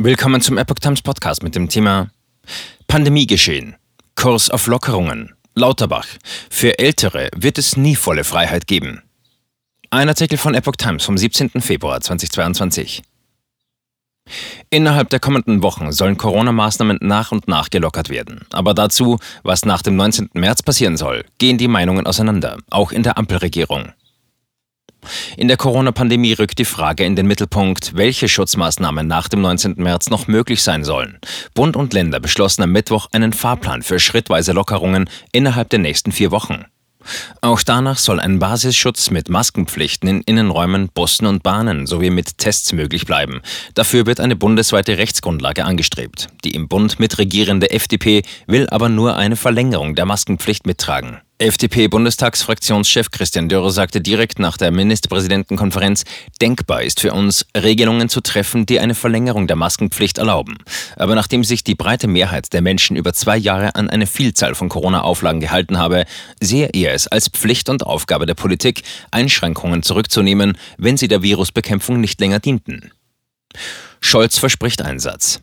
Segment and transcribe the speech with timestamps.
[0.00, 2.10] Willkommen zum Epoch Times Podcast mit dem Thema
[2.86, 3.74] Pandemiegeschehen.
[4.14, 5.34] Kurs auf Lockerungen.
[5.56, 6.06] Lauterbach.
[6.50, 9.02] Für Ältere wird es nie volle Freiheit geben.
[9.90, 11.50] Ein Artikel von Epoch Times vom 17.
[11.60, 13.02] Februar 2022.
[14.70, 18.46] Innerhalb der kommenden Wochen sollen Corona-Maßnahmen nach und nach gelockert werden.
[18.52, 20.30] Aber dazu, was nach dem 19.
[20.34, 23.92] März passieren soll, gehen die Meinungen auseinander, auch in der Ampelregierung.
[25.36, 29.74] In der Corona-Pandemie rückt die Frage in den Mittelpunkt, welche Schutzmaßnahmen nach dem 19.
[29.76, 31.18] März noch möglich sein sollen.
[31.54, 36.30] Bund und Länder beschlossen am Mittwoch einen Fahrplan für schrittweise Lockerungen innerhalb der nächsten vier
[36.30, 36.64] Wochen.
[37.40, 42.72] Auch danach soll ein Basisschutz mit Maskenpflichten in Innenräumen, Bussen und Bahnen sowie mit Tests
[42.72, 43.40] möglich bleiben.
[43.74, 46.28] Dafür wird eine bundesweite Rechtsgrundlage angestrebt.
[46.44, 51.20] Die im Bund mitregierende FDP will aber nur eine Verlängerung der Maskenpflicht mittragen.
[51.40, 56.02] FDP-Bundestagsfraktionschef Christian Dürr sagte direkt nach der Ministerpräsidentenkonferenz,
[56.42, 60.58] denkbar ist für uns, Regelungen zu treffen, die eine Verlängerung der Maskenpflicht erlauben.
[60.96, 64.68] Aber nachdem sich die breite Mehrheit der Menschen über zwei Jahre an eine Vielzahl von
[64.68, 66.06] Corona-Auflagen gehalten habe,
[66.40, 68.82] sehe er es als Pflicht und Aufgabe der Politik,
[69.12, 72.90] Einschränkungen zurückzunehmen, wenn sie der Virusbekämpfung nicht länger dienten.
[74.00, 75.40] Scholz verspricht Einsatz.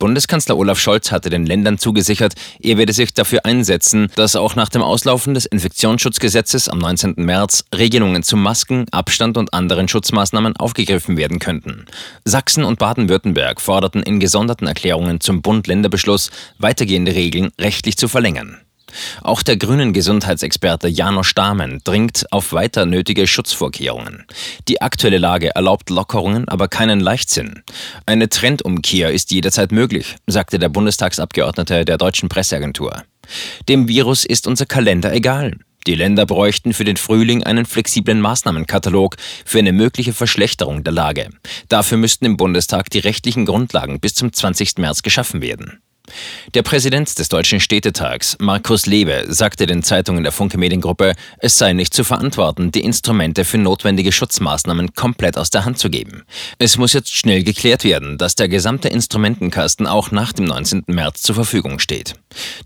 [0.00, 4.68] Bundeskanzler Olaf Scholz hatte den Ländern zugesichert, er werde sich dafür einsetzen, dass auch nach
[4.68, 7.14] dem Auslaufen des Infektionsschutzgesetzes am 19.
[7.16, 11.86] März Regelungen zu Masken, Abstand und anderen Schutzmaßnahmen aufgegriffen werden könnten.
[12.24, 18.58] Sachsen und Baden-Württemberg forderten in gesonderten Erklärungen zum Bund-Länder-Beschluss, weitergehende Regeln rechtlich zu verlängern.
[19.22, 24.24] Auch der grünen Gesundheitsexperte Janosch Stamen dringt auf weiter nötige Schutzvorkehrungen.
[24.68, 27.64] Die aktuelle Lage erlaubt Lockerungen, aber keinen Leichtsinn.
[28.06, 33.02] Eine Trendumkehr ist jederzeit möglich, sagte der Bundestagsabgeordnete der deutschen Presseagentur.
[33.68, 35.58] Dem Virus ist unser Kalender egal.
[35.86, 41.28] Die Länder bräuchten für den Frühling einen flexiblen Maßnahmenkatalog für eine mögliche Verschlechterung der Lage.
[41.68, 44.78] Dafür müssten im Bundestag die rechtlichen Grundlagen bis zum 20.
[44.78, 45.80] März geschaffen werden.
[46.54, 51.72] Der Präsident des Deutschen Städtetags, Markus Lewe, sagte den Zeitungen der Funke Mediengruppe, es sei
[51.72, 56.22] nicht zu verantworten, die Instrumente für notwendige Schutzmaßnahmen komplett aus der Hand zu geben.
[56.58, 60.84] Es muss jetzt schnell geklärt werden, dass der gesamte Instrumentenkasten auch nach dem 19.
[60.86, 62.14] März zur Verfügung steht.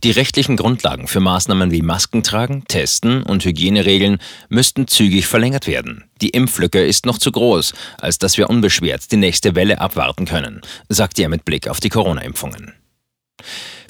[0.04, 4.18] Die rechtlichen Grundlagen für Maßnahmen wie Masken tragen, Testen und Hygieneregeln
[4.50, 6.04] müssten zügig verlängert werden.
[6.20, 10.60] Die Impflücke ist noch zu groß, als dass wir unbeschwert die nächste Welle abwarten können,
[10.90, 12.74] sagte er mit Blick auf die Corona-Impfungen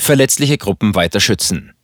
[0.08, 1.74] verletzliche Gruppen weiter schützen.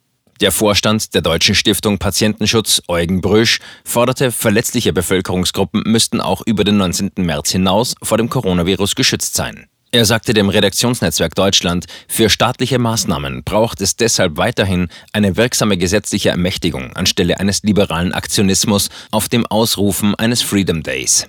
[0.41, 6.79] Der Vorstand der Deutschen Stiftung Patientenschutz, Eugen Brüsch, forderte, verletzliche Bevölkerungsgruppen müssten auch über den
[6.79, 7.11] 19.
[7.19, 9.67] März hinaus vor dem Coronavirus geschützt sein.
[9.93, 16.31] Er sagte dem Redaktionsnetzwerk Deutschland, für staatliche Maßnahmen braucht es deshalb weiterhin eine wirksame gesetzliche
[16.31, 21.29] Ermächtigung anstelle eines liberalen Aktionismus auf dem Ausrufen eines Freedom Days.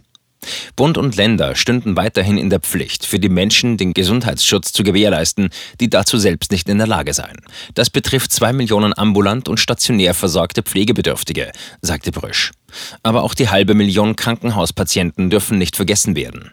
[0.76, 5.50] Bund und Länder stünden weiterhin in der Pflicht, für die Menschen den Gesundheitsschutz zu gewährleisten,
[5.80, 7.38] die dazu selbst nicht in der Lage seien.
[7.74, 12.52] Das betrifft zwei Millionen ambulant und stationär versorgte Pflegebedürftige, sagte Brüsch.
[13.04, 16.52] Aber auch die halbe Million Krankenhauspatienten dürfen nicht vergessen werden.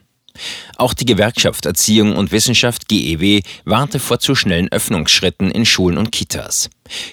[0.76, 6.12] Auch die Gewerkschaft Erziehung und Wissenschaft GEW warnte vor zu schnellen Öffnungsschritten in Schulen und
[6.12, 6.70] Kitas.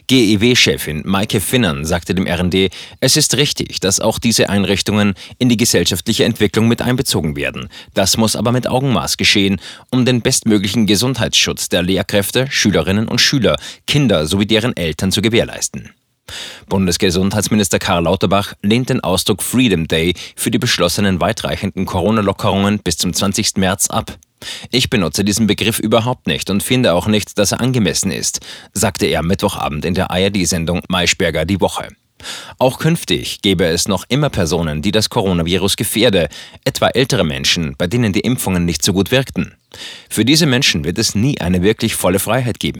[0.07, 2.69] GEW-Chefin Maike Finnern sagte dem RND,
[2.99, 7.69] es ist richtig, dass auch diese Einrichtungen in die gesellschaftliche Entwicklung mit einbezogen werden.
[7.93, 13.57] Das muss aber mit Augenmaß geschehen, um den bestmöglichen Gesundheitsschutz der Lehrkräfte, Schülerinnen und Schüler,
[13.87, 15.91] Kinder sowie deren Eltern zu gewährleisten.
[16.67, 23.13] Bundesgesundheitsminister Karl Lauterbach lehnt den Ausdruck Freedom Day für die beschlossenen weitreichenden Corona-Lockerungen bis zum
[23.13, 23.57] 20.
[23.57, 24.17] März ab.
[24.71, 28.39] Ich benutze diesen Begriff überhaupt nicht und finde auch nicht, dass er angemessen ist,
[28.73, 31.89] sagte er Mittwochabend in der ARD-Sendung Maischberger die Woche.
[32.57, 36.27] Auch künftig gäbe es noch immer Personen, die das Coronavirus gefährde,
[36.65, 39.55] etwa ältere Menschen, bei denen die Impfungen nicht so gut wirkten.
[40.09, 42.77] Für diese Menschen wird es nie eine wirklich volle Freiheit geben.